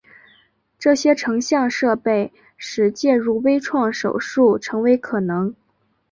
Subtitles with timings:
[0.79, 5.53] 这些成像设备使介入微创手术成为可能。